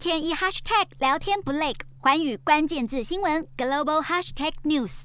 [0.00, 5.02] 天一 hashtag 聊天不累，寰宇关键字新闻 global hashtag news。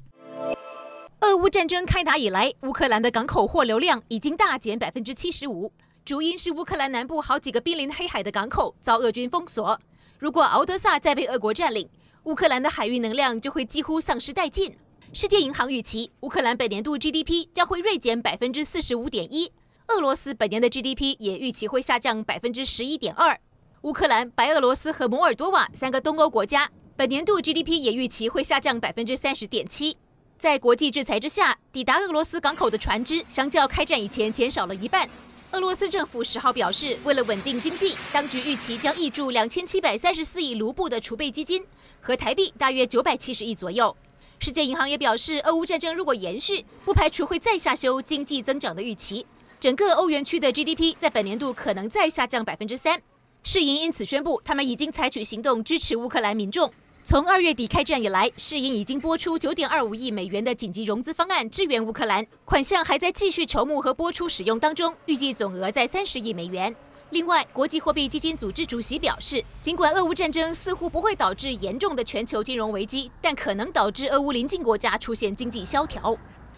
[1.20, 5.70] 俄乌战争开打以来，乌克兰的港口货流量已经大减百分之七十五，
[6.02, 9.78] 主因是乌克兰南部好几个濒临黑海的港口遭俄军封锁。
[10.18, 11.86] 如果敖德萨再被俄国占领，
[12.22, 14.78] 乌克兰的海运能量就会几乎丧失殆尽。
[15.12, 19.52] 世界银行预期，乌克兰本年度 GDP 将会锐减百分之四十五点一。
[19.88, 23.38] 俄罗斯本年的 GDP 也预期会下降百分之十一点二。
[23.86, 29.96] 乌克兰、白俄罗斯和摩尔多瓦三个东欧国家本年度 GDP 也预期会下降百分之三十点七。
[30.40, 35.08] 在国际制裁之下，抵达俄罗斯港口的船只相较开战以前减少了一半。
[35.52, 41.64] 俄罗斯政府十号表示，为了稳定经济，当局预期将挹注两千七百三十四亿卢布的储备基金，
[42.00, 43.96] 和台币大约九百七十亿左右。
[44.40, 49.24] 世界银行也表示，俄乌战争如果延续，不排除会再下修经济增长的预期。
[49.60, 53.00] 整个欧元区的 GDP 在本年度可能再下降百分之三。
[53.48, 56.68] 世银因此宣布，他们已经采取行动支持乌克兰民众。
[57.04, 66.74] 从二月底开战以来，世银已经拨出九点二五亿美元的紧急融资方案支援乌克兰，款项还在继续筹募和拨出使用当中，预计总额在三十亿美元。
[67.10, 76.12] 另外，国际货币基金组织主席表示，尽管俄乌战争似乎不会导致严重的全球金融危机，但可能导致俄乌邻近国家出现经济萧条。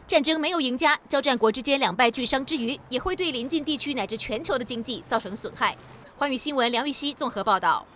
[0.07, 5.77] 战争没有赢家，交战国之间两败俱伤之余，也会对邻近地区乃至全球的经济造成损害。
[6.19, 7.87] 寰宇新闻梁玉熙综合报道。